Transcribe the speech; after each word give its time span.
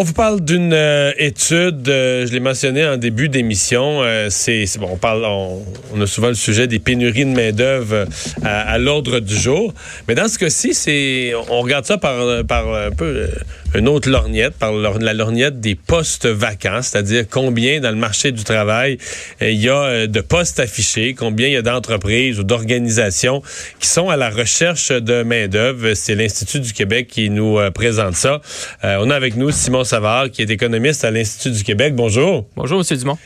On 0.00 0.04
vous 0.04 0.12
parle 0.12 0.40
d'une 0.40 0.74
euh, 0.74 1.10
étude, 1.16 1.88
euh, 1.88 2.24
je 2.24 2.32
l'ai 2.32 2.38
mentionné 2.38 2.86
en 2.86 2.96
début 2.96 3.28
d'émission. 3.28 4.00
Euh, 4.04 4.28
c'est 4.30 4.64
bon, 4.78 4.90
on 4.92 4.96
parle, 4.96 5.24
on, 5.24 6.00
a 6.00 6.06
souvent 6.06 6.28
le 6.28 6.34
sujet 6.34 6.68
des 6.68 6.78
pénuries 6.78 7.24
de 7.24 7.32
main 7.32 7.50
d'œuvre 7.50 8.04
à, 8.44 8.78
l'ordre 8.78 9.18
du 9.18 9.34
jour. 9.34 9.74
Mais 10.06 10.14
dans 10.14 10.28
ce 10.28 10.38
cas-ci, 10.38 10.72
c'est, 10.72 11.32
on 11.50 11.62
regarde 11.62 11.84
ça 11.84 11.98
par, 11.98 12.44
par 12.44 12.72
un 12.72 12.92
peu 12.92 13.26
une 13.74 13.88
autre 13.88 14.08
lorgnette, 14.08 14.54
par 14.54 14.72
la 14.72 15.14
lorgnette 15.14 15.60
des 15.60 15.74
postes 15.74 16.26
vacants, 16.26 16.82
c'est-à-dire 16.82 17.24
combien 17.28 17.80
dans 17.80 17.90
le 17.90 17.96
marché 17.96 18.32
du 18.32 18.44
travail 18.44 18.98
il 19.40 19.60
y 19.60 19.68
a 19.68 20.06
de 20.06 20.20
postes 20.20 20.60
affichés, 20.60 21.14
combien 21.14 21.48
il 21.48 21.52
y 21.52 21.56
a 21.56 21.62
d'entreprises 21.62 22.38
ou 22.40 22.44
d'organisations 22.44 23.42
qui 23.78 23.88
sont 23.88 24.08
à 24.08 24.16
la 24.16 24.30
recherche 24.30 24.90
de 24.90 25.22
main 25.22 25.48
d'œuvre. 25.48 25.94
C'est 25.94 26.14
l'Institut 26.14 26.60
du 26.60 26.72
Québec 26.72 27.08
qui 27.08 27.30
nous 27.30 27.58
présente 27.74 28.14
ça. 28.14 28.40
on 28.82 29.10
a 29.10 29.14
avec 29.14 29.36
nous 29.36 29.50
Simon 29.50 29.84
Savard, 29.84 30.30
qui 30.30 30.42
est 30.42 30.50
économiste 30.50 31.04
à 31.04 31.10
l'Institut 31.10 31.50
du 31.50 31.64
Québec. 31.64 31.94
Bonjour. 31.94 32.46
Bonjour, 32.56 32.82
M. 32.88 32.96
Dumont. 32.96 33.18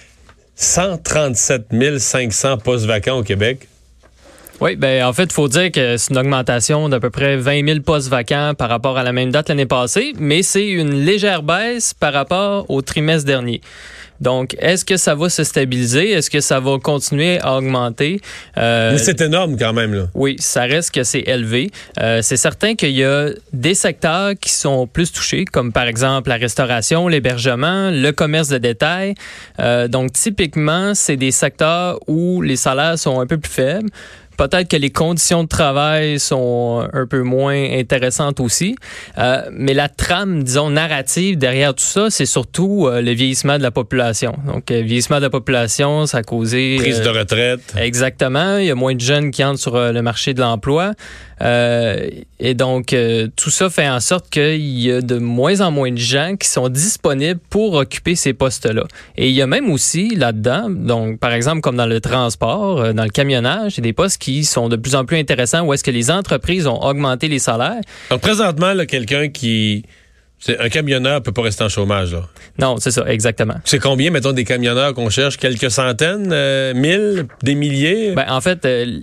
137 0.56 1.98
500 1.98 2.58
postes 2.58 2.86
vacants 2.86 3.18
au 3.18 3.22
Québec. 3.22 3.68
Oui, 4.62 4.76
ben 4.76 5.02
en 5.02 5.12
fait, 5.12 5.24
il 5.24 5.32
faut 5.32 5.48
dire 5.48 5.72
que 5.72 5.96
c'est 5.96 6.12
une 6.12 6.18
augmentation 6.18 6.88
d'à 6.88 7.00
peu 7.00 7.10
près 7.10 7.36
20 7.36 7.66
000 7.66 7.80
postes 7.80 8.08
vacants 8.08 8.52
par 8.56 8.68
rapport 8.68 8.96
à 8.96 9.02
la 9.02 9.12
même 9.12 9.32
date 9.32 9.48
l'année 9.48 9.66
passée, 9.66 10.12
mais 10.20 10.44
c'est 10.44 10.68
une 10.68 11.04
légère 11.04 11.42
baisse 11.42 11.94
par 11.94 12.12
rapport 12.12 12.70
au 12.70 12.80
trimestre 12.80 13.26
dernier. 13.26 13.60
Donc, 14.20 14.54
est-ce 14.60 14.84
que 14.84 14.96
ça 14.96 15.16
va 15.16 15.28
se 15.28 15.42
stabiliser? 15.42 16.12
Est-ce 16.12 16.30
que 16.30 16.38
ça 16.38 16.60
va 16.60 16.78
continuer 16.78 17.40
à 17.40 17.56
augmenter? 17.56 18.20
Euh, 18.56 18.92
Mais 18.92 18.98
c'est 18.98 19.20
énorme 19.20 19.56
quand 19.58 19.72
même. 19.72 19.92
Là. 19.94 20.06
Oui, 20.14 20.36
ça 20.38 20.62
reste 20.62 20.92
que 20.92 21.02
c'est 21.02 21.24
élevé. 21.26 21.72
Euh, 22.00 22.20
c'est 22.22 22.36
certain 22.36 22.76
qu'il 22.76 22.92
y 22.92 23.02
a 23.02 23.30
des 23.52 23.74
secteurs 23.74 24.34
qui 24.40 24.52
sont 24.52 24.86
plus 24.86 25.10
touchés, 25.10 25.44
comme 25.44 25.72
par 25.72 25.88
exemple 25.88 26.28
la 26.28 26.36
restauration, 26.36 27.08
l'hébergement, 27.08 27.90
le 27.90 28.12
commerce 28.12 28.46
de 28.46 28.58
détail. 28.58 29.16
Euh, 29.58 29.88
donc, 29.88 30.12
typiquement, 30.12 30.94
c'est 30.94 31.16
des 31.16 31.32
secteurs 31.32 31.98
où 32.06 32.42
les 32.42 32.56
salaires 32.56 33.00
sont 33.00 33.18
un 33.18 33.26
peu 33.26 33.38
plus 33.38 33.50
faibles. 33.50 33.90
Peut-être 34.36 34.68
que 34.68 34.76
les 34.76 34.90
conditions 34.90 35.44
de 35.44 35.48
travail 35.48 36.18
sont 36.18 36.86
un 36.92 37.06
peu 37.06 37.22
moins 37.22 37.78
intéressantes 37.78 38.40
aussi. 38.40 38.76
Euh, 39.18 39.42
mais 39.52 39.74
la 39.74 39.88
trame, 39.88 40.42
disons, 40.42 40.70
narrative 40.70 41.38
derrière 41.38 41.74
tout 41.74 41.84
ça, 41.84 42.10
c'est 42.10 42.26
surtout 42.26 42.86
euh, 42.86 43.02
le 43.02 43.12
vieillissement 43.12 43.58
de 43.58 43.62
la 43.62 43.70
population. 43.70 44.34
Donc, 44.46 44.70
euh, 44.70 44.80
vieillissement 44.80 45.18
de 45.18 45.22
la 45.22 45.30
population, 45.30 46.06
ça 46.06 46.18
a 46.18 46.22
causé... 46.22 46.76
Prise 46.76 47.00
de 47.00 47.08
retraite. 47.08 47.74
Exactement. 47.76 48.58
Il 48.58 48.66
y 48.66 48.70
a 48.70 48.74
moins 48.74 48.94
de 48.94 49.00
jeunes 49.00 49.30
qui 49.30 49.44
entrent 49.44 49.60
sur 49.60 49.76
le 49.76 50.02
marché 50.02 50.34
de 50.34 50.40
l'emploi. 50.40 50.92
et 51.40 52.54
donc, 52.54 52.94
tout 53.36 53.50
ça 53.50 53.68
fait 53.68 53.88
en 53.88 54.00
sorte 54.00 54.30
qu'il 54.30 54.80
y 54.80 54.90
a 54.90 55.00
de 55.00 55.18
moins 55.18 55.60
en 55.60 55.70
moins 55.70 55.90
de 55.90 55.98
gens 55.98 56.36
qui 56.38 56.48
sont 56.48 56.68
disponibles 56.68 57.40
pour 57.50 57.74
occuper 57.74 58.14
ces 58.14 58.32
postes-là. 58.32 58.84
Et 59.16 59.28
il 59.28 59.34
y 59.34 59.42
a 59.42 59.46
même 59.46 59.70
aussi 59.70 60.14
là-dedans, 60.14 60.70
donc, 60.70 61.18
par 61.18 61.32
exemple, 61.32 61.60
comme 61.60 61.76
dans 61.76 61.86
le 61.86 62.00
transport, 62.00 62.94
dans 62.94 63.04
le 63.04 63.10
camionnage, 63.10 63.74
il 63.74 63.78
y 63.78 63.80
a 63.80 63.82
des 63.82 63.92
postes 63.92 64.21
qui 64.22 64.44
sont 64.44 64.68
de 64.68 64.76
plus 64.76 64.94
en 64.94 65.04
plus 65.04 65.18
intéressants 65.18 65.62
où 65.66 65.74
est-ce 65.74 65.82
que 65.82 65.90
les 65.90 66.12
entreprises 66.12 66.68
ont 66.68 66.80
augmenté 66.80 67.26
les 67.26 67.40
salaires. 67.40 67.80
Donc 68.08 68.20
présentement, 68.20 68.72
quelqu'un 68.86 69.28
qui 69.28 69.84
un 70.58 70.68
camionneur 70.68 71.22
peut 71.22 71.32
pas 71.32 71.42
rester 71.42 71.64
en 71.64 71.68
chômage, 71.68 72.12
là. 72.12 72.28
Non, 72.58 72.76
c'est 72.78 72.90
ça, 72.90 73.04
exactement. 73.06 73.54
C'est 73.64 73.78
combien, 73.78 74.10
mettons, 74.10 74.32
des 74.32 74.44
camionneurs 74.44 74.92
qu'on 74.94 75.08
cherche? 75.08 75.36
Quelques 75.36 75.70
centaines? 75.70 76.30
Euh, 76.32 76.74
mille? 76.74 77.26
Des 77.42 77.54
milliers? 77.54 78.12
Ben, 78.12 78.26
en 78.28 78.40
fait, 78.40 78.64
euh, 78.64 79.00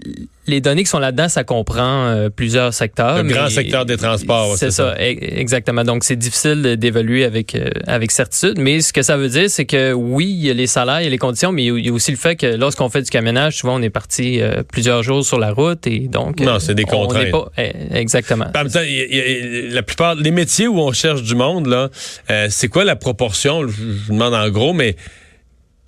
les 0.50 0.62
données 0.62 0.84
qui 0.84 0.90
sont 0.90 1.00
là-dedans, 1.00 1.30
ça 1.30 1.44
comprend 1.44 2.08
euh, 2.08 2.30
plusieurs 2.30 2.74
secteurs. 2.74 3.24
Le 3.24 3.30
grand 3.30 3.50
secteur 3.50 3.86
des 3.86 3.98
transports. 3.98 4.58
C'est 4.58 4.72
ça, 4.72 4.96
e-, 5.00 5.40
exactement. 5.40 5.84
Donc, 5.84 6.04
c'est 6.04 6.16
difficile 6.16 6.76
d'évaluer 6.78 7.24
avec, 7.24 7.58
avec 7.88 8.12
certitude. 8.12 8.58
Mais 8.58 8.82
ce 8.82 8.94
que 8.94 9.02
ça 9.02 9.18
veut 9.18 9.30
dire, 9.30 9.50
c'est 9.50 9.66
que 9.66 9.94
oui, 9.94 10.26
il 10.28 10.46
y 10.46 10.50
a 10.50 10.54
les 10.54 10.68
salaires, 10.68 11.02
il 11.02 11.06
y 11.06 11.08
a 11.08 11.12
les 11.12 11.18
conditions, 11.18 11.52
mais 11.52 11.66
il 11.66 11.86
y 11.86 11.90
a 11.90 11.94
aussi 11.94 12.12
le 12.12 12.18
fait 12.18 12.36
que 12.36 12.48
lorsqu'on 12.48 12.90
fait 12.90 13.02
du 13.02 13.10
camionnage, 13.10 13.58
souvent, 13.58 13.80
on 13.80 13.82
est 13.82 13.90
parti 13.90 14.42
plusieurs 14.72 15.04
jours 15.04 15.26
sur 15.26 15.40
la 15.40 15.52
route 15.52 15.86
et 15.88 16.08
donc... 16.08 16.40
Non, 16.40 16.60
c'est 16.60 16.76
des 16.76 16.84
contraintes. 16.84 17.32
Pas, 17.32 17.52
eh, 17.58 17.72
exactement. 17.94 18.46
En 18.56 18.64
même 18.64 18.72
temps, 18.72 18.80
la 18.80 19.84
plupart, 19.84 20.16
les 20.16 20.32
métiers 20.32 20.68
où 20.68 20.80
on 20.80 20.92
cherche 20.92 21.24
du 21.24 21.36
monde, 21.36 21.68
là, 21.68 21.90
euh, 22.30 22.48
c'est 22.50 22.68
quoi 22.68 22.84
la 22.84 22.96
proportion, 22.96 23.68
je, 23.68 23.74
vous 23.74 24.14
demande 24.14 24.34
en 24.34 24.50
gros, 24.50 24.74
mais 24.74 24.96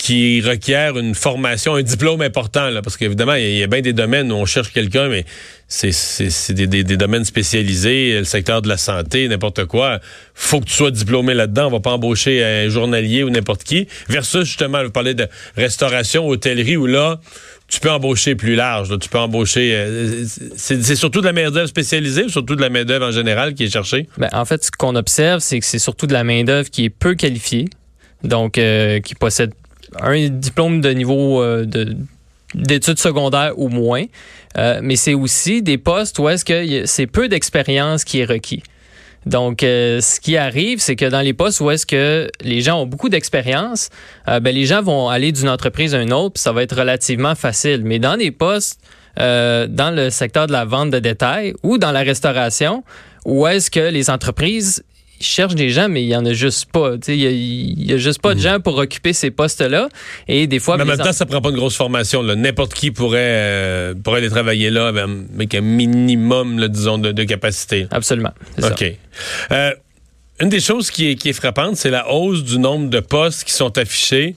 qui 0.01 0.41
requiert 0.41 0.97
une 0.97 1.13
formation, 1.13 1.75
un 1.75 1.83
diplôme 1.83 2.23
important, 2.23 2.71
là, 2.71 2.81
parce 2.81 2.97
qu'évidemment, 2.97 3.35
il 3.35 3.57
y, 3.57 3.61
a 3.61 3.67
bien 3.67 3.81
des 3.81 3.93
domaines 3.93 4.31
où 4.31 4.35
on 4.35 4.47
cherche 4.47 4.73
quelqu'un, 4.73 5.09
mais 5.09 5.25
c'est 5.67 6.53
des, 6.53 6.65
des, 6.65 6.97
domaines 6.97 7.23
spécialisés, 7.23 8.17
le 8.17 8.23
secteur 8.23 8.63
de 8.63 8.67
la 8.67 8.77
santé, 8.77 9.27
n'importe 9.27 9.65
quoi. 9.65 9.99
faut 10.33 10.59
que 10.59 10.65
tu 10.65 10.73
sois 10.73 10.89
diplômé 10.89 11.35
là-dedans. 11.35 11.67
On 11.67 11.71
va 11.73 11.81
pas 11.81 11.91
embaucher 11.91 12.43
un 12.43 12.67
journalier 12.67 13.21
ou 13.21 13.29
n'importe 13.29 13.63
qui. 13.63 13.87
Versus, 14.09 14.45
justement, 14.45 14.83
vous 14.83 14.89
parlez 14.89 15.13
de 15.13 15.27
restauration, 15.55 16.27
hôtellerie, 16.27 16.77
où 16.77 16.87
là, 16.87 17.21
tu 17.67 17.79
peux 17.79 17.91
embaucher 17.91 18.33
plus 18.33 18.55
large. 18.55 18.97
Tu 18.97 19.07
peux 19.07 19.19
embaucher. 19.19 19.71
Euh, 19.75 20.25
c'est 20.55 20.95
surtout 20.95 21.21
de 21.21 21.27
la 21.27 21.33
main-d'œuvre 21.33 21.67
spécialisée 21.69 22.23
ou 22.23 22.29
surtout 22.29 22.55
de 22.55 22.61
la 22.61 22.69
main-d'œuvre 22.69 23.05
en 23.05 23.11
général 23.11 23.53
qui 23.53 23.65
est 23.65 23.71
cherchée? 23.71 24.09
Ben, 24.17 24.29
en 24.31 24.45
fait, 24.45 24.65
ce 24.65 24.71
qu'on 24.71 24.95
observe, 24.95 25.41
c'est 25.41 25.59
que 25.59 25.65
c'est 25.67 25.77
surtout 25.77 26.07
de 26.07 26.13
la 26.13 26.23
main-d'œuvre 26.23 26.71
qui 26.71 26.85
est 26.85 26.89
peu 26.89 27.13
qualifiée, 27.13 27.65
donc 28.23 28.57
euh, 28.57 28.99
qui 28.99 29.13
possède 29.13 29.51
un 29.99 30.29
diplôme 30.29 30.81
de 30.81 30.89
niveau 30.91 31.41
euh, 31.41 31.65
de 31.65 31.95
d'études 32.53 32.99
secondaires 32.99 33.53
ou 33.57 33.69
moins, 33.69 34.03
mais 34.57 34.97
c'est 34.97 35.13
aussi 35.13 35.61
des 35.61 35.77
postes 35.77 36.19
où 36.19 36.27
est-ce 36.27 36.43
que 36.43 36.85
c'est 36.85 37.07
peu 37.07 37.29
d'expérience 37.29 38.03
qui 38.03 38.19
est 38.19 38.25
requis. 38.25 38.61
Donc, 39.25 39.61
euh, 39.61 40.01
ce 40.01 40.19
qui 40.19 40.35
arrive, 40.35 40.79
c'est 40.79 40.95
que 40.95 41.05
dans 41.05 41.21
les 41.21 41.33
postes 41.33 41.61
où 41.61 41.69
est-ce 41.69 41.85
que 41.85 42.29
les 42.41 42.61
gens 42.61 42.81
ont 42.81 42.85
beaucoup 42.87 43.09
d'expérience, 43.09 43.89
euh, 44.27 44.39
ben, 44.39 44.53
les 44.53 44.65
gens 44.65 44.81
vont 44.81 45.09
aller 45.09 45.31
d'une 45.31 45.49
entreprise 45.49 45.93
à 45.93 46.01
une 46.01 46.13
autre, 46.13 46.33
puis 46.33 46.41
ça 46.41 46.51
va 46.51 46.63
être 46.63 46.75
relativement 46.75 47.35
facile. 47.35 47.81
Mais 47.83 47.99
dans 47.99 48.15
les 48.15 48.31
postes, 48.31 48.79
euh, 49.19 49.67
dans 49.67 49.91
le 49.91 50.09
secteur 50.09 50.47
de 50.47 50.51
la 50.51 50.65
vente 50.65 50.89
de 50.89 50.99
détail 50.99 51.53
ou 51.61 51.77
dans 51.77 51.91
la 51.91 52.01
restauration, 52.01 52.83
où 53.25 53.45
est-ce 53.45 53.69
que 53.69 53.79
les 53.79 54.09
entreprises 54.09 54.83
ils 55.21 55.25
cherchent 55.25 55.55
des 55.55 55.69
gens, 55.69 55.87
mais 55.87 56.03
il 56.03 56.07
y 56.07 56.15
en 56.15 56.25
a 56.25 56.33
juste 56.33 56.71
pas. 56.71 56.95
Il 57.07 57.13
y, 57.13 57.85
y, 57.85 57.93
a 57.93 57.97
juste 57.97 58.21
pas 58.21 58.33
de 58.33 58.39
mhm. 58.39 58.43
gens 58.43 58.59
pour 58.59 58.77
occuper 58.77 59.13
ces 59.13 59.31
postes-là. 59.31 59.87
Et 60.27 60.47
des 60.47 60.59
fois, 60.59 60.77
mais 60.77 60.83
en 60.83 60.87
même 60.87 60.97
temps, 60.97 61.13
ça 61.13 61.25
prend 61.25 61.41
pas 61.41 61.49
une 61.49 61.55
grosse 61.55 61.75
formation. 61.75 62.23
N'importe 62.23 62.73
qui 62.73 62.91
pourrait 62.91 63.19
euh, 63.21 63.93
pourrait 63.93 64.17
aller 64.17 64.29
travailler 64.29 64.71
là 64.71 64.87
avec 64.87 65.55
un 65.55 65.61
minimum, 65.61 66.67
disons, 66.67 66.97
de, 66.97 67.23
capacité. 67.23 67.87
Absolument. 67.91 68.33
Ok. 68.61 68.93
Euh, 69.51 69.71
une 70.39 70.49
des 70.49 70.59
choses 70.59 70.89
qui 70.89 71.11
est, 71.11 71.15
qui 71.15 71.29
est 71.29 71.33
frappante, 71.33 71.75
c'est 71.75 71.91
la 71.91 72.11
hausse 72.11 72.43
du 72.43 72.57
nombre 72.57 72.89
de 72.89 72.99
postes 72.99 73.43
qui 73.43 73.53
sont 73.53 73.77
affichés 73.77 74.35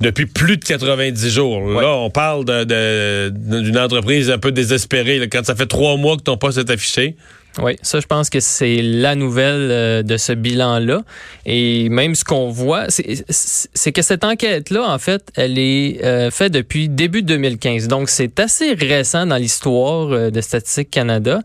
depuis 0.00 0.26
plus 0.26 0.56
de 0.56 0.64
90 0.64 1.30
jours. 1.30 1.80
Là, 1.80 1.96
on 1.96 2.10
parle 2.10 2.44
d'une 2.44 3.78
entreprise 3.78 4.30
un 4.30 4.38
peu 4.38 4.52
désespérée. 4.52 5.28
quand 5.28 5.44
ça 5.44 5.56
fait 5.56 5.66
trois 5.66 5.96
mois 5.96 6.16
que 6.16 6.22
ton 6.22 6.36
poste 6.36 6.58
est 6.58 6.70
affiché. 6.70 7.16
Oui, 7.60 7.76
ça, 7.82 8.00
je 8.00 8.06
pense 8.06 8.30
que 8.30 8.40
c'est 8.40 8.80
la 8.80 9.14
nouvelle 9.14 9.70
euh, 9.70 10.02
de 10.02 10.16
ce 10.16 10.32
bilan-là. 10.32 11.02
Et 11.44 11.88
même 11.90 12.14
ce 12.14 12.24
qu'on 12.24 12.48
voit, 12.48 12.86
c'est 12.88 13.92
que 13.92 14.02
cette 14.02 14.24
enquête-là, 14.24 14.90
en 14.90 14.98
fait, 14.98 15.28
elle 15.36 15.58
est 15.58 16.02
euh, 16.02 16.30
faite 16.30 16.52
depuis 16.52 16.88
début 16.88 17.22
2015. 17.22 17.88
Donc, 17.88 18.08
c'est 18.08 18.40
assez 18.40 18.72
récent 18.72 19.26
dans 19.26 19.36
l'histoire 19.36 20.12
euh, 20.12 20.30
de 20.30 20.40
Statistique 20.40 20.90
Canada, 20.90 21.40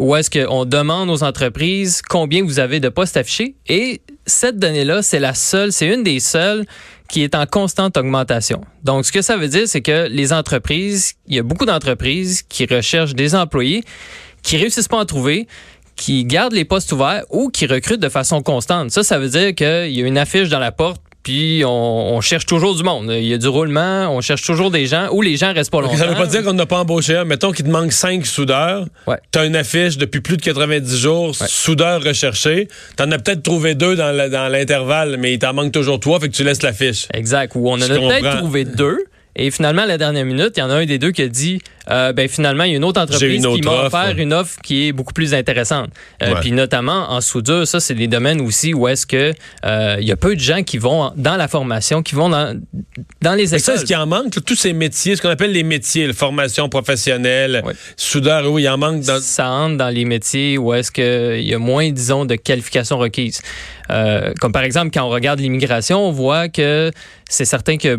où 0.00 0.16
est-ce 0.16 0.28
qu'on 0.28 0.64
demande 0.64 1.08
aux 1.08 1.22
entreprises 1.22 2.02
combien 2.02 2.42
vous 2.42 2.58
avez 2.58 2.80
de 2.80 2.88
postes 2.88 3.16
affichés. 3.16 3.54
Et 3.68 4.00
cette 4.26 4.58
donnée-là, 4.58 5.02
c'est 5.02 5.20
la 5.20 5.34
seule, 5.34 5.70
c'est 5.72 5.86
une 5.86 6.02
des 6.02 6.18
seules 6.18 6.64
qui 7.08 7.22
est 7.22 7.34
en 7.34 7.46
constante 7.46 7.96
augmentation. 7.96 8.62
Donc, 8.82 9.04
ce 9.04 9.12
que 9.12 9.22
ça 9.22 9.36
veut 9.36 9.48
dire, 9.48 9.68
c'est 9.68 9.82
que 9.82 10.08
les 10.08 10.32
entreprises, 10.32 11.14
il 11.28 11.36
y 11.36 11.38
a 11.38 11.42
beaucoup 11.42 11.66
d'entreprises 11.66 12.42
qui 12.42 12.66
recherchent 12.66 13.14
des 13.14 13.34
employés 13.34 13.84
qui 14.42 14.56
réussissent 14.56 14.88
pas 14.88 15.00
à 15.00 15.04
trouver, 15.04 15.46
qui 15.96 16.24
gardent 16.24 16.54
les 16.54 16.64
postes 16.64 16.92
ouverts 16.92 17.24
ou 17.30 17.48
qui 17.48 17.66
recrutent 17.66 18.00
de 18.00 18.08
façon 18.08 18.42
constante. 18.42 18.90
Ça, 18.90 19.02
ça 19.02 19.18
veut 19.18 19.28
dire 19.28 19.54
qu'il 19.54 19.92
y 19.92 20.02
a 20.02 20.06
une 20.06 20.18
affiche 20.18 20.48
dans 20.48 20.58
la 20.58 20.72
porte 20.72 21.00
puis 21.22 21.62
on, 21.64 22.20
cherche 22.20 22.46
toujours 22.46 22.74
du 22.74 22.82
monde. 22.82 23.12
Il 23.16 23.24
y 23.24 23.34
a 23.34 23.38
du 23.38 23.46
roulement, 23.46 24.08
on 24.10 24.20
cherche 24.20 24.42
toujours 24.42 24.70
des 24.70 24.86
gens 24.86 25.08
ou 25.12 25.22
les 25.22 25.36
gens 25.36 25.52
restent 25.52 25.70
pas 25.70 25.80
longtemps. 25.80 25.96
Ça 25.96 26.06
veut 26.06 26.14
pas 26.14 26.26
dire 26.26 26.42
qu'on 26.42 26.52
n'a 26.52 26.66
pas 26.66 26.78
embauché 26.78 27.16
un. 27.16 27.24
Mettons 27.24 27.52
qu'il 27.52 27.64
te 27.64 27.70
manque 27.70 27.92
cinq 27.92 28.26
soudeurs. 28.26 28.86
Ouais. 29.06 29.18
Tu 29.30 29.38
as 29.38 29.44
une 29.44 29.54
affiche 29.54 29.98
depuis 29.98 30.20
plus 30.20 30.36
de 30.36 30.42
90 30.42 30.96
jours, 30.96 31.34
soudeur 31.34 32.02
recherché. 32.02 32.68
Tu 32.96 33.02
en 33.02 33.10
as 33.12 33.18
peut-être 33.18 33.42
trouvé 33.42 33.74
deux 33.74 33.94
dans 33.94 34.12
l'intervalle, 34.50 35.16
mais 35.18 35.34
il 35.34 35.38
t'en 35.38 35.52
manque 35.52 35.72
toujours 35.72 36.00
trois, 36.00 36.18
fait 36.18 36.28
que 36.28 36.34
tu 36.34 36.44
laisses 36.44 36.62
l'affiche. 36.62 37.06
Exact. 37.14 37.52
Ou 37.54 37.68
on 37.68 37.74
en 37.74 37.82
a 37.82 37.88
peut-être 37.88 38.38
trouvé 38.38 38.64
deux, 38.64 38.98
Et 39.34 39.50
finalement, 39.50 39.82
à 39.82 39.86
la 39.86 39.98
dernière 39.98 40.24
minute, 40.24 40.52
il 40.56 40.60
y 40.60 40.62
en 40.62 40.70
a 40.70 40.74
un 40.74 40.84
des 40.84 40.98
deux 40.98 41.10
qui 41.10 41.22
a 41.22 41.28
dit 41.28 41.60
euh, 41.90 42.12
ben 42.12 42.28
finalement, 42.28 42.64
il 42.64 42.70
y 42.70 42.74
a 42.74 42.76
une 42.76 42.84
autre 42.84 43.00
entreprise 43.00 43.46
qui 43.46 43.62
m'a 43.62 43.86
offert 43.86 44.14
une 44.16 44.32
offre 44.32 44.58
qui 44.62 44.88
est 44.88 44.92
beaucoup 44.92 45.12
plus 45.12 45.34
intéressante. 45.34 45.90
Euh, 46.22 46.34
Puis 46.40 46.52
notamment 46.52 47.10
en 47.10 47.20
soudure, 47.20 47.66
ça, 47.66 47.80
c'est 47.80 47.94
des 47.94 48.06
domaines 48.06 48.40
aussi 48.40 48.72
où 48.72 48.86
est-ce 48.86 49.06
que 49.06 49.32
euh, 49.64 49.96
il 50.00 50.06
y 50.06 50.12
a 50.12 50.16
peu 50.16 50.34
de 50.34 50.40
gens 50.40 50.62
qui 50.62 50.78
vont 50.78 51.12
dans 51.16 51.36
la 51.36 51.48
formation, 51.48 52.02
qui 52.02 52.14
vont 52.14 52.28
dans, 52.28 52.60
dans 53.20 53.34
les 53.34 53.54
écoles. 53.54 53.60
Ça, 53.60 53.78
ce 53.78 53.84
qui 53.84 53.96
en 53.96 54.06
manque, 54.06 54.32
tous 54.44 54.54
ces 54.54 54.72
métiers, 54.72 55.16
ce 55.16 55.22
qu'on 55.22 55.30
appelle 55.30 55.52
les 55.52 55.64
métiers, 55.64 56.06
la 56.06 56.12
formation 56.12 56.68
professionnelle, 56.68 57.62
soudeur, 57.96 58.50
oui, 58.50 58.62
il 58.62 58.68
en 58.68 58.78
manque. 58.78 59.02
Dans... 59.02 59.20
Ça 59.20 59.48
entre 59.50 59.78
dans 59.78 59.88
les 59.88 60.04
métiers 60.04 60.58
où 60.58 60.72
est-ce 60.74 60.92
qu'il 60.92 61.46
y 61.46 61.54
a 61.54 61.58
moins, 61.58 61.90
disons, 61.90 62.24
de 62.24 62.36
qualifications 62.36 62.98
requises. 62.98 63.42
Euh, 63.90 64.32
comme 64.40 64.52
par 64.52 64.62
exemple, 64.62 64.90
quand 64.92 65.04
on 65.04 65.10
regarde 65.10 65.40
l'immigration, 65.40 66.06
on 66.06 66.12
voit 66.12 66.48
que 66.48 66.90
c'est 67.28 67.44
certain 67.44 67.76
que 67.76 67.98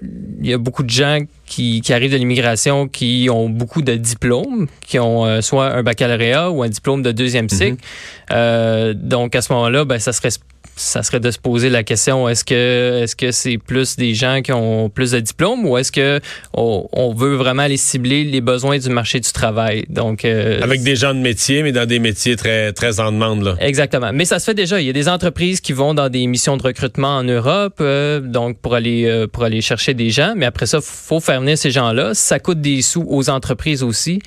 il 0.00 0.46
y 0.46 0.52
a 0.52 0.58
beaucoup 0.58 0.84
de 0.84 0.90
gens 0.90 1.20
qui, 1.46 1.80
qui 1.80 1.92
arrivent 1.92 2.12
de 2.12 2.16
l'immigration 2.16 2.86
qui 2.86 3.28
ont 3.32 3.48
beaucoup 3.48 3.82
de 3.82 3.94
diplômes, 3.94 4.68
qui 4.86 4.98
ont 4.98 5.26
euh, 5.26 5.40
soit 5.40 5.72
un 5.72 5.82
baccalauréat 5.82 6.50
ou 6.50 6.62
un 6.62 6.68
diplôme 6.68 7.02
de 7.02 7.10
deuxième 7.10 7.46
mhm. 7.46 7.50
cycle. 7.50 7.84
euh, 8.30 8.94
donc 8.94 9.34
à 9.34 9.42
ce 9.42 9.52
moment-là, 9.52 9.84
ben, 9.84 9.98
ça 9.98 10.12
serait 10.12 10.30
ça 10.78 11.02
serait 11.02 11.20
de 11.20 11.30
se 11.30 11.38
poser 11.38 11.68
la 11.68 11.82
question 11.82 12.28
est-ce 12.28 12.44
que 12.44 13.02
est-ce 13.02 13.16
que 13.16 13.32
c'est 13.32 13.58
plus 13.58 13.96
des 13.96 14.14
gens 14.14 14.40
qui 14.42 14.52
ont 14.52 14.88
plus 14.88 15.10
de 15.10 15.20
diplômes 15.20 15.66
ou 15.66 15.76
est-ce 15.76 15.92
que 15.92 16.20
on, 16.54 17.14
veut 17.16 17.34
vraiment 17.34 17.62
aller 17.62 17.76
cibler 17.76 18.24
les 18.24 18.40
besoins 18.40 18.78
du 18.78 18.88
marché 18.90 19.18
du 19.18 19.32
travail? 19.32 19.84
Donc 19.88 20.24
euh, 20.24 20.60
avec 20.62 20.82
des 20.82 20.94
gens 20.94 21.14
de 21.14 21.18
métier 21.18 21.62
mais 21.62 21.72
dans 21.72 21.86
des 21.86 21.98
métiers 21.98 22.36
très 22.36 22.72
très 22.72 23.00
en 23.00 23.12
demande 23.12 23.42
là. 23.42 23.56
Exactement. 23.60 24.10
Mais 24.12 24.24
ça 24.24 24.38
se 24.38 24.44
fait 24.44 24.54
déjà. 24.54 24.80
Il 24.80 24.86
y 24.86 24.90
a 24.90 24.92
des 24.92 25.08
entreprises 25.08 25.60
qui 25.60 25.72
vont 25.72 25.94
dans 25.94 26.08
des 26.08 26.26
missions 26.26 26.56
de 26.56 26.62
recrutement 26.62 27.16
en 27.16 27.24
Europe 27.24 27.78
euh, 27.80 28.20
donc 28.20 28.58
pour 28.58 28.74
aller 28.74 29.06
euh, 29.06 29.26
pour 29.26 29.44
aller 29.44 29.60
chercher 29.60 29.94
des 29.94 30.10
gens. 30.10 30.34
Mais 30.36 30.46
après 30.46 30.66
ça 30.66 30.80
faut 30.80 31.20
faire 31.20 31.40
venir 31.40 31.58
ces 31.58 31.70
gens 31.70 31.92
là 31.92 32.14
ça 32.14 32.38
coûte 32.38 32.60
des 32.60 32.82
sous 32.82 33.04
aux 33.08 33.30
entreprises 33.30 33.82
aussi 33.82 34.20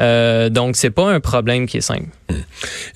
euh, 0.00 0.48
donc, 0.48 0.76
c'est 0.76 0.90
pas 0.90 1.10
un 1.10 1.20
problème 1.20 1.66
qui 1.66 1.78
est 1.78 1.82
simple. 1.82 2.08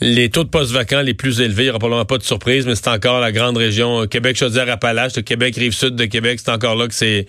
Les 0.01 0.31
taux 0.31 0.45
de 0.45 0.49
postes 0.49 0.73
vacants 0.73 1.01
les 1.01 1.15
plus 1.15 1.41
élevés, 1.41 1.65
il 1.65 1.67
n'y 1.67 1.71
aura 1.71 1.79
probablement 1.79 2.05
pas 2.05 2.19
de 2.19 2.23
surprise, 2.23 2.67
mais 2.67 2.75
c'est 2.75 2.89
encore 2.89 3.21
la 3.21 3.33
grande 3.33 3.57
région 3.57 4.07
Québec-Chaudière-Appalaches, 4.07 5.17
le 5.17 5.23
Québec, 5.23 5.57
Rive-Sud 5.57 5.97
de 5.97 6.05
Québec, 6.05 6.41
c'est 6.45 6.51
encore 6.51 6.77
là 6.77 6.87
que 6.89 6.95
c'est 6.95 7.27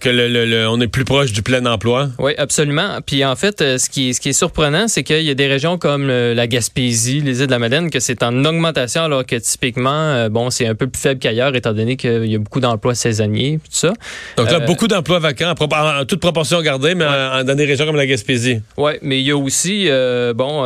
que 0.00 0.08
le, 0.08 0.66
on 0.68 0.80
est 0.80 0.88
plus 0.88 1.04
proche 1.04 1.32
du 1.32 1.42
plein 1.42 1.64
emploi. 1.66 2.08
Oui, 2.18 2.32
absolument. 2.38 2.98
Puis 3.04 3.24
en 3.24 3.36
fait, 3.36 3.60
euh, 3.60 3.78
ce 3.78 3.88
qui, 3.88 4.14
ce 4.14 4.20
qui 4.20 4.30
est 4.30 4.34
surprenant, 4.34 4.88
c'est 4.88 5.04
qu'il 5.04 5.22
y 5.22 5.30
a 5.30 5.34
des 5.34 5.46
régions 5.46 5.78
comme 5.78 6.08
la 6.08 6.46
Gaspésie, 6.46 7.20
les 7.20 7.40
îles 7.40 7.46
de 7.46 7.50
la 7.50 7.58
Madeleine, 7.58 7.90
que 7.90 8.00
c'est 8.00 8.22
en 8.22 8.44
augmentation, 8.44 9.02
alors 9.02 9.24
que 9.24 9.36
typiquement, 9.36 9.90
euh, 9.90 10.28
bon, 10.28 10.50
c'est 10.50 10.66
un 10.66 10.74
peu 10.74 10.86
plus 10.88 11.00
faible 11.00 11.20
qu'ailleurs, 11.20 11.54
étant 11.54 11.72
donné 11.72 11.96
qu'il 11.96 12.26
y 12.26 12.34
a 12.34 12.38
beaucoup 12.38 12.60
d'emplois 12.60 12.94
saisonniers, 12.94 13.60
tout 13.62 13.70
ça. 13.76 13.92
Donc 14.36 14.50
là, 14.50 14.56
euh, 14.60 14.66
beaucoup 14.66 14.88
d'emplois 14.88 15.18
vacants, 15.18 15.54
en, 15.58 16.04
toute 16.04 16.20
proportion 16.20 16.60
gardée, 16.62 16.94
mais 16.94 17.04
dans 17.44 17.54
des 17.54 17.66
régions 17.66 17.86
comme 17.86 17.96
la 17.96 18.06
Gaspésie. 18.06 18.60
Oui, 18.76 18.92
mais 19.02 19.20
il 19.20 19.26
y 19.26 19.30
a 19.30 19.36
aussi, 19.36 19.88
bon, 20.34 20.64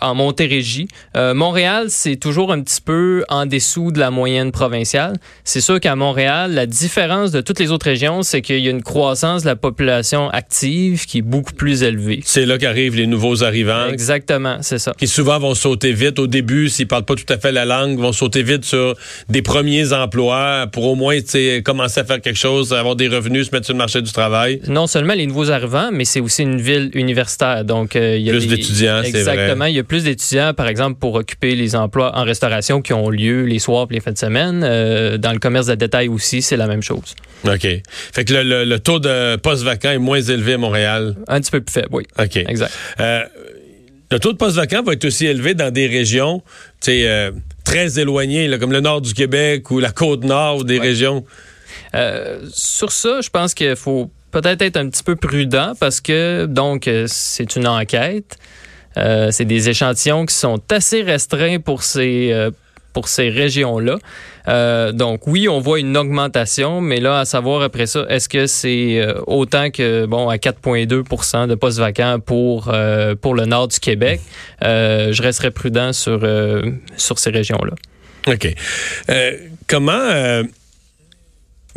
en 0.00 0.14
Montérégie. 0.14 0.88
Montréal, 1.16 1.86
c'est 1.88 2.16
toujours 2.16 2.52
un 2.52 2.60
petit 2.60 2.80
peu 2.80 3.24
en 3.28 3.46
dessous 3.46 3.90
de 3.90 3.98
la 3.98 4.10
moyenne 4.10 4.52
provinciale. 4.52 5.14
C'est 5.44 5.60
sûr 5.60 5.80
qu'à 5.80 5.96
Montréal, 5.96 6.52
la 6.52 6.66
différence 6.66 7.30
de 7.30 7.40
toutes 7.40 7.58
les 7.58 7.70
autres 7.70 7.86
régions, 7.86 8.22
c'est 8.22 8.42
qu'il 8.42 8.60
y 8.60 8.68
a 8.68 8.73
une 8.74 8.82
croissance 8.82 9.42
de 9.42 9.48
la 9.48 9.56
population 9.56 10.28
active 10.30 11.06
qui 11.06 11.18
est 11.18 11.22
beaucoup 11.22 11.52
plus 11.52 11.82
élevée. 11.82 12.20
C'est 12.24 12.46
là 12.46 12.58
qu'arrivent 12.58 12.96
les 12.96 13.06
nouveaux 13.06 13.44
arrivants. 13.44 13.88
Exactement, 13.88 14.58
c'est 14.60 14.78
ça. 14.78 14.94
Qui 14.98 15.06
souvent 15.06 15.38
vont 15.38 15.54
sauter 15.54 15.92
vite 15.92 16.18
au 16.18 16.26
début, 16.26 16.68
s'ils 16.68 16.88
parlent 16.88 17.04
pas 17.04 17.14
tout 17.14 17.30
à 17.32 17.38
fait 17.38 17.52
la 17.52 17.64
langue, 17.64 17.98
vont 17.98 18.12
sauter 18.12 18.42
vite 18.42 18.64
sur 18.64 18.96
des 19.28 19.42
premiers 19.42 19.92
emplois 19.92 20.66
pour 20.72 20.84
au 20.84 20.94
moins 20.94 21.18
commencer 21.64 22.00
à 22.00 22.04
faire 22.04 22.20
quelque 22.20 22.38
chose, 22.38 22.72
avoir 22.72 22.96
des 22.96 23.08
revenus, 23.08 23.48
se 23.48 23.54
mettre 23.54 23.66
sur 23.66 23.74
le 23.74 23.78
marché 23.78 24.02
du 24.02 24.12
travail. 24.12 24.60
Non 24.68 24.86
seulement 24.86 25.14
les 25.14 25.26
nouveaux 25.26 25.50
arrivants, 25.50 25.90
mais 25.92 26.04
c'est 26.04 26.20
aussi 26.20 26.42
une 26.42 26.60
ville 26.60 26.90
universitaire. 26.94 27.64
Donc, 27.64 27.96
euh, 27.96 28.16
il 28.16 28.22
y 28.24 28.30
a 28.30 28.32
plus 28.32 28.46
d'étudiants, 28.46 29.00
c'est 29.04 29.10
vrai. 29.10 29.18
Exactement. 29.20 29.64
Il 29.66 29.74
y 29.74 29.78
a 29.78 29.84
plus 29.84 30.04
d'étudiants, 30.04 30.54
par 30.54 30.68
exemple, 30.68 30.98
pour 30.98 31.14
occuper 31.14 31.54
les 31.54 31.76
emplois 31.76 32.16
en 32.16 32.24
restauration 32.24 32.82
qui 32.82 32.92
ont 32.92 33.10
lieu 33.10 33.44
les 33.44 33.58
soirs 33.58 33.86
et 33.90 33.94
les 33.94 34.00
fins 34.00 34.12
de 34.12 34.18
semaine. 34.18 34.62
Euh, 34.64 35.18
dans 35.18 35.32
le 35.32 35.38
commerce 35.38 35.66
de 35.66 35.74
détail 35.74 36.08
aussi, 36.08 36.42
c'est 36.42 36.56
la 36.56 36.66
même 36.66 36.82
chose. 36.82 37.14
OK. 37.46 37.66
Fait 38.12 38.24
que 38.24 38.32
le 38.32 38.42
le 38.44 38.63
taux 38.78 38.98
de 38.98 39.36
postes 39.36 39.62
vacants 39.62 39.90
est 39.90 39.98
moins 39.98 40.20
élevé 40.20 40.54
à 40.54 40.58
Montréal. 40.58 41.16
Un 41.28 41.40
petit 41.40 41.50
peu 41.50 41.60
plus 41.60 41.72
faible, 41.72 41.88
oui. 41.92 42.04
OK. 42.18 42.36
Exact. 42.36 42.72
Euh, 43.00 43.22
le 44.10 44.18
taux 44.18 44.32
de 44.32 44.38
postes 44.38 44.56
vacants 44.56 44.82
va 44.82 44.92
être 44.92 45.04
aussi 45.04 45.26
élevé 45.26 45.54
dans 45.54 45.72
des 45.72 45.86
régions 45.86 46.42
euh, 46.88 47.32
très 47.64 47.98
éloignées, 47.98 48.50
comme 48.58 48.72
le 48.72 48.80
nord 48.80 49.00
du 49.00 49.14
Québec 49.14 49.70
ou 49.70 49.80
la 49.80 49.90
côte 49.90 50.24
nord 50.24 50.58
ou 50.58 50.64
des 50.64 50.78
régions. 50.78 51.24
Euh, 51.94 52.40
sur 52.52 52.92
ça, 52.92 53.20
je 53.20 53.30
pense 53.30 53.54
qu'il 53.54 53.76
faut 53.76 54.10
peut-être 54.30 54.62
être 54.62 54.76
un 54.76 54.88
petit 54.88 55.02
peu 55.02 55.16
prudent 55.16 55.74
parce 55.78 56.00
que, 56.00 56.46
donc, 56.46 56.88
c'est 57.06 57.56
une 57.56 57.66
enquête. 57.66 58.36
c'est 58.96 59.44
des 59.44 59.68
échantillons 59.68 60.26
qui 60.26 60.34
sont 60.34 60.60
assez 60.70 61.02
restreints 61.02 61.60
pour 61.60 61.82
ces, 61.82 62.50
pour 62.94 63.08
ces 63.08 63.28
régions-là. 63.28 63.98
Euh, 64.48 64.92
donc 64.92 65.26
oui, 65.26 65.48
on 65.48 65.60
voit 65.60 65.80
une 65.80 65.96
augmentation, 65.96 66.80
mais 66.80 67.00
là, 67.00 67.18
à 67.18 67.24
savoir 67.26 67.60
après 67.62 67.86
ça, 67.86 68.06
est-ce 68.08 68.28
que 68.28 68.46
c'est 68.46 69.00
euh, 69.00 69.20
autant 69.26 69.70
que 69.70 70.06
bon 70.06 70.28
à 70.30 70.36
4,2% 70.36 71.46
de 71.48 71.54
postes 71.54 71.78
vacants 71.78 72.20
pour 72.24 72.70
euh, 72.72 73.14
pour 73.14 73.34
le 73.34 73.44
nord 73.44 73.68
du 73.68 73.80
Québec 73.80 74.20
Je 74.62 75.22
resterai 75.22 75.50
prudent 75.50 75.92
sur 75.92 76.26
sur 76.96 77.18
ces 77.18 77.30
régions-là. 77.30 77.74
Ok. 78.26 78.54
comment 79.66 80.42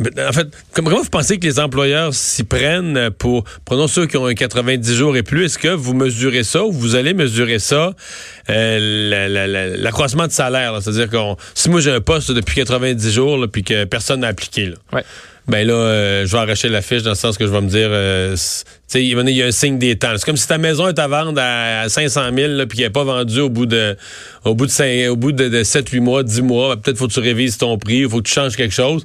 en 0.00 0.32
fait, 0.32 0.48
comment 0.72 1.02
vous 1.02 1.10
pensez 1.10 1.38
que 1.38 1.44
les 1.44 1.58
employeurs 1.58 2.14
s'y 2.14 2.44
prennent 2.44 3.10
pour, 3.18 3.44
prenons 3.64 3.88
ceux 3.88 4.06
qui 4.06 4.16
ont 4.16 4.26
un 4.26 4.34
90 4.34 4.94
jours 4.94 5.16
et 5.16 5.22
plus, 5.22 5.46
est-ce 5.46 5.58
que 5.58 5.68
vous 5.68 5.94
mesurez 5.94 6.44
ça 6.44 6.64
ou 6.64 6.72
vous 6.72 6.94
allez 6.94 7.14
mesurer 7.14 7.58
ça, 7.58 7.94
euh, 8.48 9.76
l'accroissement 9.76 10.26
de 10.26 10.32
salaire? 10.32 10.78
C'est-à-dire 10.80 11.10
que 11.10 11.16
si 11.54 11.68
moi 11.68 11.80
j'ai 11.80 11.90
un 11.90 12.00
poste 12.00 12.30
depuis 12.30 12.56
90 12.56 13.12
jours 13.12 13.46
puis 13.50 13.64
que 13.64 13.84
personne 13.84 14.20
n'a 14.20 14.28
appliqué, 14.28 14.66
là, 14.66 15.02
ben 15.48 15.66
là, 15.66 15.72
euh, 15.72 16.26
je 16.26 16.32
vais 16.32 16.38
arracher 16.38 16.68
la 16.68 16.82
fiche 16.82 17.02
dans 17.02 17.10
le 17.10 17.16
sens 17.16 17.38
que 17.38 17.46
je 17.46 17.50
vais 17.50 17.60
me 17.62 17.68
dire, 17.68 17.88
euh, 17.90 18.36
tu 18.36 18.38
sais, 18.86 19.02
il 19.02 19.30
y 19.30 19.42
a 19.42 19.46
un 19.46 19.50
signe 19.50 19.78
des 19.78 19.96
temps. 19.96 20.12
C'est 20.16 20.26
comme 20.26 20.36
si 20.36 20.46
ta 20.46 20.58
maison 20.58 20.86
est 20.88 20.98
à 20.98 21.08
vendre 21.08 21.40
à 21.42 21.88
500 21.88 22.20
000 22.36 22.66
puis 22.66 22.76
qu'elle 22.76 22.86
n'est 22.86 22.90
pas 22.90 23.04
vendue 23.04 23.40
au 23.40 23.48
bout 23.48 23.64
de, 23.64 23.96
au 24.44 24.54
bout 24.54 24.66
de, 24.66 25.08
au 25.08 25.16
bout 25.16 25.32
de, 25.32 25.62
7, 25.62 25.88
8 25.88 26.00
mois, 26.00 26.22
10 26.22 26.42
mois. 26.42 26.76
Peut-être 26.76 26.98
faut 26.98 27.08
que 27.08 27.14
tu 27.14 27.20
révises 27.20 27.56
ton 27.56 27.78
prix, 27.78 28.00
il 28.00 28.08
faut 28.10 28.18
que 28.18 28.28
tu 28.28 28.34
changes 28.34 28.56
quelque 28.56 28.74
chose. 28.74 29.04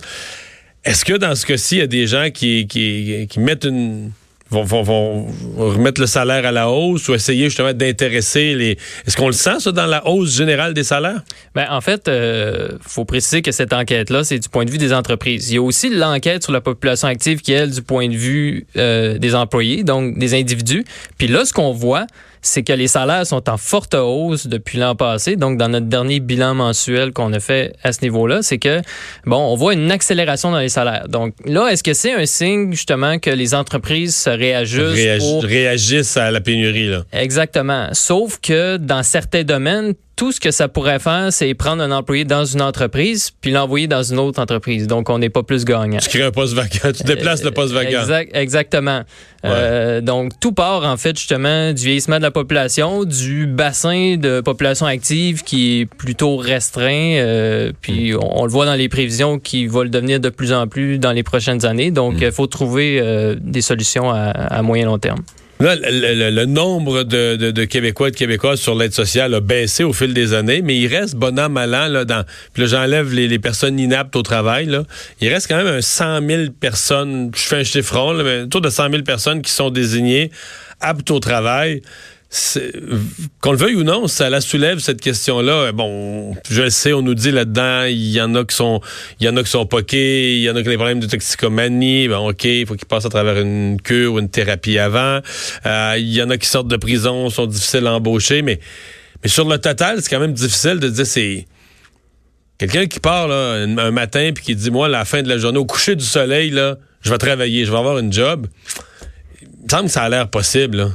Est-ce 0.83 1.05
que 1.05 1.13
dans 1.13 1.33
ce 1.35 1.45
cas-ci, 1.45 1.75
il 1.75 1.79
y 1.79 1.81
a 1.81 1.87
des 1.87 2.07
gens 2.07 2.29
qui, 2.29 2.67
qui, 2.67 3.27
qui 3.29 3.39
mettent 3.39 3.65
une 3.65 4.11
Vont, 4.53 5.27
remettre 5.57 5.99
le 5.99 6.07
salaire 6.07 6.45
à 6.45 6.51
la 6.51 6.69
hausse 6.69 7.07
ou 7.09 7.15
essayer 7.15 7.45
justement 7.45 7.73
d'intéresser 7.73 8.55
les. 8.55 8.77
Est-ce 9.07 9.17
qu'on 9.17 9.27
le 9.27 9.33
sent 9.33 9.59
ça 9.59 9.71
dans 9.71 9.85
la 9.85 10.07
hausse 10.07 10.35
générale 10.35 10.73
des 10.73 10.83
salaires? 10.83 11.21
Ben 11.55 11.67
en 11.69 11.81
fait, 11.81 12.07
euh, 12.07 12.69
faut 12.81 13.05
préciser 13.05 13.41
que 13.41 13.51
cette 13.51 13.73
enquête-là, 13.73 14.23
c'est 14.23 14.39
du 14.39 14.49
point 14.49 14.65
de 14.65 14.71
vue 14.71 14.77
des 14.77 14.93
entreprises. 14.93 15.49
Il 15.49 15.55
y 15.55 15.57
a 15.57 15.61
aussi 15.61 15.89
l'enquête 15.89 16.43
sur 16.43 16.51
la 16.51 16.61
population 16.61 17.07
active 17.07 17.41
qui 17.41 17.53
est 17.53 17.57
elle 17.57 17.71
du 17.71 17.81
point 17.81 18.07
de 18.07 18.15
vue 18.15 18.67
euh, 18.77 19.17
des 19.17 19.35
employés, 19.35 19.83
donc 19.83 20.17
des 20.17 20.33
individus. 20.33 20.85
Puis 21.17 21.27
là, 21.27 21.45
ce 21.45 21.53
qu'on 21.53 21.71
voit, 21.71 22.05
c'est 22.43 22.61
que 22.61 22.73
les 22.73 22.87
salaires 22.87 23.25
sont 23.25 23.49
en 23.49 23.57
forte 23.57 23.95
hausse 23.95 24.47
depuis 24.47 24.77
l'an 24.77 24.95
passé. 24.95 25.35
Donc, 25.35 25.57
dans 25.57 25.69
notre 25.69 25.87
dernier 25.87 26.19
bilan 26.19 26.53
mensuel 26.53 27.13
qu'on 27.13 27.31
a 27.33 27.39
fait 27.39 27.73
à 27.83 27.93
ce 27.93 28.01
niveau-là, 28.01 28.43
c'est 28.43 28.59
que, 28.59 28.81
bon, 29.25 29.37
on 29.37 29.55
voit 29.55 29.73
une 29.73 29.89
accélération 29.91 30.51
dans 30.51 30.59
les 30.59 30.69
salaires. 30.69 31.07
Donc, 31.07 31.33
là, 31.45 31.69
est-ce 31.69 31.83
que 31.83 31.93
c'est 31.93 32.13
un 32.13 32.25
signe, 32.25 32.71
justement, 32.71 33.17
que 33.17 33.29
les 33.29 33.55
entreprises 33.55 34.15
Réagissent 35.43 36.17
à 36.17 36.31
la 36.31 36.41
pénurie, 36.41 36.89
là. 36.89 37.03
Exactement. 37.13 37.89
Sauf 37.93 38.39
que 38.39 38.77
dans 38.77 39.03
certains 39.03 39.43
domaines, 39.43 39.93
tout 40.15 40.31
ce 40.31 40.39
que 40.39 40.51
ça 40.51 40.67
pourrait 40.67 40.99
faire, 40.99 41.31
c'est 41.31 41.53
prendre 41.55 41.81
un 41.81 41.91
employé 41.91 42.23
dans 42.23 42.45
une 42.45 42.61
entreprise 42.61 43.31
puis 43.41 43.51
l'envoyer 43.51 43.87
dans 43.87 44.03
une 44.03 44.19
autre 44.19 44.39
entreprise. 44.41 44.85
Donc, 44.85 45.09
on 45.09 45.17
n'est 45.17 45.29
pas 45.29 45.43
plus 45.43 45.65
gagnant. 45.65 45.99
Tu 45.99 46.09
crées 46.09 46.23
un 46.23 46.31
poste 46.31 46.53
vacant, 46.53 46.91
tu 46.91 47.03
déplaces 47.03 47.43
le 47.43 47.51
poste 47.51 47.73
vacant. 47.73 48.01
Exact, 48.01 48.35
exactement. 48.35 49.01
Euh, 49.45 50.01
donc, 50.01 50.39
tout 50.39 50.51
part, 50.51 50.83
en 50.83 50.97
fait, 50.97 51.17
justement, 51.17 51.73
du 51.73 51.83
vieillissement 51.83 52.17
de 52.17 52.21
la 52.21 52.31
population, 52.31 53.03
du 53.03 53.47
bassin 53.47 54.15
de 54.17 54.41
population 54.41 54.85
active 54.85 55.43
qui 55.43 55.81
est 55.81 55.85
plutôt 55.85 56.37
restreint. 56.37 57.17
Euh, 57.17 57.71
puis, 57.81 58.13
hmm. 58.13 58.19
on, 58.21 58.45
le 58.45 58.51
voit 58.51 58.65
dans 58.65 58.75
les 58.75 58.89
prévisions 58.89 59.39
qui 59.39 59.65
va 59.65 59.83
le 59.83 59.89
devenir 59.89 60.19
de 60.19 60.29
plus 60.29 60.53
en 60.53 60.67
plus 60.67 60.99
dans 60.99 61.11
les 61.11 61.23
prochaines 61.23 61.65
années. 61.65 61.91
Donc, 61.91 62.15
il 62.19 62.27
hmm. 62.27 62.31
faut 62.31 62.47
trouver 62.47 62.99
euh, 63.01 63.35
des 63.39 63.61
solutions 63.61 64.11
à, 64.11 64.29
à 64.29 64.61
moyen 64.61 64.85
long 64.85 64.99
terme. 64.99 65.23
Le, 65.63 66.43
nombre 66.43 67.03
de, 67.03 67.63
Québécois 67.63 68.09
et 68.09 68.11
de 68.11 68.17
Québécoises 68.17 68.59
sur 68.59 68.75
l'aide 68.75 68.93
sociale 68.93 69.33
a 69.33 69.39
baissé 69.39 69.85
au 69.85 69.93
fil 69.93 70.13
des 70.13 70.33
années, 70.33 70.61
mais 70.61 70.77
il 70.77 70.87
reste 70.87 71.15
bon 71.15 71.39
an, 71.39 71.47
mal 71.47 71.73
an, 71.73 71.87
là, 71.87 72.03
dans, 72.03 72.25
puis 72.51 72.63
là, 72.63 72.67
j'enlève 72.67 73.13
les, 73.13 73.39
personnes 73.39 73.79
inaptes 73.79 74.15
au 74.17 74.23
travail, 74.23 74.65
là. 74.65 74.83
Il 75.21 75.29
reste 75.29 75.47
quand 75.47 75.55
même 75.55 75.67
un 75.67 75.81
100 75.81 76.27
000 76.27 76.41
personnes, 76.59 77.31
je 77.33 77.41
fais 77.41 77.55
un 77.57 77.63
chiffron, 77.63 78.11
là, 78.11 78.23
mais 78.25 78.41
autour 78.41 78.59
de 78.59 78.69
100 78.69 78.89
000 78.89 79.03
personnes 79.03 79.41
qui 79.41 79.51
sont 79.51 79.69
désignées 79.69 80.31
aptes 80.81 81.11
au 81.11 81.19
travail. 81.19 81.81
Qu'on 83.41 83.51
le 83.51 83.57
veuille 83.57 83.75
ou 83.75 83.83
non, 83.83 84.07
ça 84.07 84.29
la 84.29 84.41
soulève 84.41 84.79
cette 84.79 85.01
question-là. 85.01 85.71
Bon, 85.71 86.35
je 86.49 86.63
le 86.63 86.69
sais, 86.71 86.91
on 86.91 87.03
nous 87.03 87.13
dit 87.13 87.31
là-dedans, 87.31 87.83
il 87.83 88.11
y 88.11 88.19
en 88.19 88.33
a 88.33 88.43
qui 88.43 88.55
sont, 88.55 88.81
il 89.19 89.25
y 89.27 89.29
en 89.29 89.37
a 89.37 89.43
qui 89.43 89.51
sont 89.51 89.67
poqués, 89.67 90.37
il 90.37 90.41
y 90.41 90.49
en 90.49 90.55
a 90.55 90.61
qui 90.63 90.67
ont 90.67 90.71
des 90.71 90.77
problèmes 90.77 90.99
de 90.99 91.05
toxicomanie. 91.05 92.07
Bon, 92.07 92.29
ok, 92.29 92.43
il 92.45 92.65
faut 92.65 92.75
qu'ils 92.75 92.87
passent 92.87 93.05
à 93.05 93.09
travers 93.09 93.39
une 93.39 93.79
cure 93.79 94.13
ou 94.13 94.19
une 94.19 94.29
thérapie 94.29 94.79
avant. 94.79 95.19
Euh, 95.65 95.95
il 95.97 96.11
y 96.11 96.23
en 96.23 96.29
a 96.31 96.37
qui 96.37 96.47
sortent 96.47 96.67
de 96.67 96.77
prison, 96.77 97.29
sont 97.29 97.45
difficiles 97.45 97.85
à 97.85 97.93
embaucher, 97.93 98.41
mais, 98.41 98.59
mais 99.21 99.29
sur 99.29 99.47
le 99.47 99.59
total, 99.59 100.01
c'est 100.01 100.09
quand 100.09 100.19
même 100.19 100.33
difficile 100.33 100.79
de 100.79 100.89
dire 100.89 101.05
c'est 101.05 101.45
quelqu'un 102.57 102.87
qui 102.87 102.99
part 102.99 103.27
là, 103.27 103.63
un, 103.63 103.91
matin 103.91 104.31
puis 104.33 104.43
qui 104.43 104.55
dit 104.55 104.71
moi, 104.71 104.87
à 104.87 104.89
la 104.89 105.05
fin 105.05 105.21
de 105.21 105.29
la 105.29 105.37
journée, 105.37 105.59
au 105.59 105.65
coucher 105.65 105.95
du 105.95 106.05
soleil 106.05 106.49
là, 106.49 106.77
je 107.01 107.11
vais 107.11 107.17
travailler, 107.19 107.65
je 107.65 107.71
vais 107.71 107.77
avoir 107.77 107.99
une 107.99 108.11
job. 108.11 108.47
Il 109.41 109.65
me 109.65 109.69
semble 109.69 109.85
que 109.85 109.91
ça 109.91 110.03
a 110.03 110.09
l'air 110.09 110.29
possible. 110.29 110.77
Là. 110.77 110.89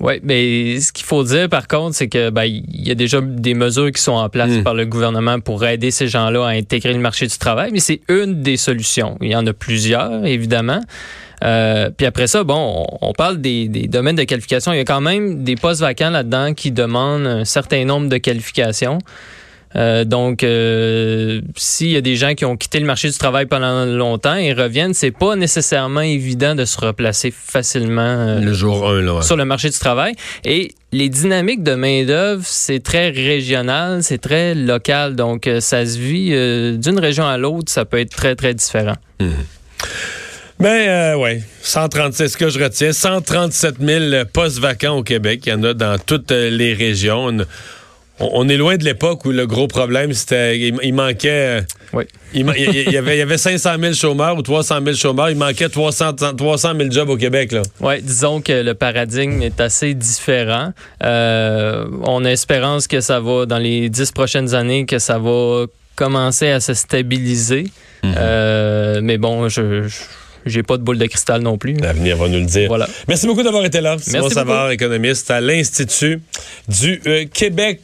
Oui, 0.00 0.14
mais 0.22 0.80
ce 0.80 0.92
qu'il 0.92 1.04
faut 1.04 1.22
dire 1.22 1.48
par 1.48 1.68
contre, 1.68 1.94
c'est 1.94 2.08
que 2.08 2.30
ben, 2.30 2.44
il 2.44 2.86
y 2.86 2.90
a 2.90 2.94
déjà 2.94 3.20
des 3.20 3.54
mesures 3.54 3.90
qui 3.92 4.02
sont 4.02 4.12
en 4.12 4.28
place 4.28 4.50
hmm. 4.50 4.62
par 4.62 4.74
le 4.74 4.84
gouvernement 4.84 5.38
pour 5.40 5.64
aider 5.64 5.90
ces 5.90 6.08
gens-là 6.08 6.44
à 6.44 6.50
intégrer 6.50 6.92
le 6.92 6.98
marché 6.98 7.26
du 7.26 7.38
travail, 7.38 7.70
mais 7.72 7.80
c'est 7.80 8.00
une 8.08 8.42
des 8.42 8.56
solutions. 8.56 9.16
Il 9.20 9.30
y 9.30 9.36
en 9.36 9.46
a 9.46 9.52
plusieurs, 9.52 10.24
évidemment. 10.24 10.80
Euh, 11.44 11.90
puis 11.96 12.06
après 12.06 12.26
ça, 12.26 12.44
bon, 12.44 12.86
on, 13.00 13.12
parle 13.12 13.40
des, 13.40 13.68
des, 13.68 13.88
domaines 13.88 14.16
de 14.16 14.24
qualification. 14.24 14.72
Il 14.72 14.76
y 14.76 14.80
a 14.80 14.84
quand 14.84 15.00
même 15.00 15.42
des 15.42 15.56
postes 15.56 15.80
vacants 15.80 16.10
là-dedans 16.10 16.54
qui 16.54 16.70
demandent 16.70 17.26
un 17.26 17.44
certain 17.44 17.84
nombre 17.84 18.08
de 18.08 18.16
qualifications. 18.16 18.98
Euh, 19.76 20.04
donc, 20.04 20.44
euh, 20.44 21.40
s'il 21.56 21.90
y 21.90 21.96
a 21.96 22.00
des 22.00 22.16
gens 22.16 22.34
qui 22.34 22.44
ont 22.44 22.56
quitté 22.56 22.78
le 22.78 22.86
marché 22.86 23.08
du 23.08 23.16
travail 23.16 23.46
pendant 23.46 23.84
longtemps 23.84 24.34
et 24.34 24.52
reviennent, 24.52 24.94
c'est 24.94 25.10
pas 25.10 25.36
nécessairement 25.36 26.00
évident 26.00 26.54
de 26.54 26.64
se 26.64 26.78
replacer 26.78 27.32
facilement 27.32 28.02
euh, 28.02 28.40
le 28.40 28.52
jour 28.52 28.88
1 28.88 29.22
sur 29.22 29.36
le 29.36 29.44
marché 29.44 29.70
du 29.70 29.78
travail. 29.78 30.14
Et 30.44 30.72
les 30.92 31.08
dynamiques 31.08 31.62
de 31.62 31.74
main 31.74 32.04
d'œuvre, 32.04 32.42
c'est 32.44 32.82
très 32.82 33.08
régional, 33.10 34.02
c'est 34.02 34.18
très 34.18 34.54
local. 34.54 35.16
Donc, 35.16 35.48
ça 35.60 35.86
se 35.86 35.98
vit 35.98 36.30
d'une 36.78 36.98
région 36.98 37.26
à 37.26 37.38
l'autre, 37.38 37.72
ça 37.72 37.84
peut 37.84 37.98
être 37.98 38.14
très 38.14 38.34
très 38.34 38.52
différent. 38.52 38.96
Mmh. 39.20 39.28
Ben 40.60 41.16
ouais, 41.16 41.42
137, 41.62 42.28
ce 42.28 42.36
que 42.36 42.48
je 42.48 42.62
retiens, 42.62 42.92
137 42.92 43.76
000 43.80 44.24
postes 44.32 44.58
vacants 44.58 44.98
au 44.98 45.02
Québec. 45.02 45.40
Il 45.46 45.48
y 45.48 45.52
en 45.52 45.64
a 45.64 45.74
dans 45.74 45.98
toutes 45.98 46.30
les 46.30 46.74
régions 46.74 47.36
on, 48.20 48.48
est 48.48 48.56
loin 48.56 48.76
de 48.76 48.84
l'époque 48.84 49.24
où 49.24 49.30
le 49.30 49.46
gros 49.46 49.66
problème, 49.66 50.12
c'était 50.12 50.58
il, 50.58 50.94
manquait... 50.94 51.60
Euh, 51.60 51.60
oui. 51.92 52.04
Il, 52.34 52.46
y 52.46 52.96
avait, 52.96 53.16
il 53.16 53.18
y 53.18 53.22
avait 53.22 53.38
500 53.38 53.70
000 53.80 53.94
chômeurs 53.94 54.36
ou 54.36 54.42
300 54.42 54.80
000 54.84 54.96
chômeurs. 54.96 55.30
Il 55.30 55.36
manquait 55.36 55.68
300, 55.68 56.14
300 56.36 56.72
000 56.76 56.90
jobs 56.90 57.08
au 57.08 57.16
Québec. 57.16 57.54
Oui, 57.80 58.00
disons 58.00 58.40
que 58.40 58.52
le 58.52 58.74
paradigme 58.74 59.42
est 59.42 59.60
assez 59.60 59.94
différent. 59.94 60.72
Euh, 61.02 61.86
on 62.04 62.24
a 62.24 62.30
espérance 62.30 62.86
que 62.86 63.00
ça 63.00 63.20
va, 63.20 63.46
dans 63.46 63.58
les 63.58 63.88
dix 63.88 64.12
prochaines 64.12 64.54
années, 64.54 64.86
que 64.86 64.98
ça 64.98 65.18
va 65.18 65.66
commencer 65.96 66.48
à 66.48 66.60
se 66.60 66.74
stabiliser. 66.74 67.64
Mhm. 68.02 68.14
Euh, 68.16 69.00
mais 69.02 69.18
bon, 69.18 69.48
je 69.48 69.88
j'ai 70.46 70.62
pas 70.62 70.76
de 70.76 70.82
boule 70.82 70.98
de 70.98 71.06
cristal 71.06 71.40
non 71.42 71.58
plus. 71.58 71.74
L'avenir 71.74 72.16
va 72.16 72.28
nous 72.28 72.38
le 72.38 72.46
dire. 72.46 72.68
Voilà. 72.68 72.88
Merci 73.08 73.26
beaucoup 73.26 73.42
d'avoir 73.42 73.64
été 73.64 73.80
là. 73.80 73.96
Simon 74.00 74.28
Savard, 74.28 74.70
économiste 74.70 75.30
à 75.30 75.40
l'Institut 75.40 76.20
du 76.68 77.00
Québec. 77.32 77.80